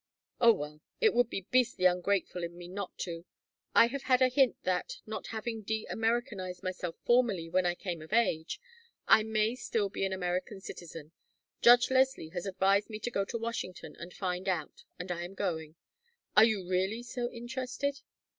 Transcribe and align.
"Oh, 0.39 0.51
well, 0.51 0.81
it 0.99 1.13
would 1.13 1.29
be 1.29 1.45
beastly 1.51 1.85
ungrateful 1.85 2.43
in 2.43 2.57
me 2.57 2.67
not 2.67 2.97
to. 3.05 3.23
I 3.75 3.85
have 3.85 4.01
had 4.01 4.19
a 4.19 4.29
hint 4.29 4.57
that, 4.63 4.95
not 5.05 5.27
having 5.27 5.61
de 5.61 5.85
Americanized 5.91 6.63
myself 6.63 6.95
formally 7.05 7.47
when 7.51 7.67
I 7.67 7.75
came 7.75 8.01
of 8.01 8.11
age, 8.11 8.59
I 9.07 9.21
may 9.21 9.53
still 9.53 9.89
be 9.89 10.03
an 10.03 10.11
American 10.11 10.59
citizen. 10.59 11.11
Judge 11.61 11.91
Leslie 11.91 12.29
has 12.29 12.47
advised 12.47 12.89
me 12.89 12.97
to 12.97 13.11
go 13.11 13.23
to 13.25 13.37
Washington 13.37 13.95
and 13.99 14.11
find 14.11 14.49
out, 14.49 14.83
and 14.97 15.11
I 15.11 15.23
am 15.23 15.35
going. 15.35 15.75
Are 16.35 16.45
you 16.45 16.67
really 16.67 17.03
so 17.03 17.29
interested?" 17.31 18.01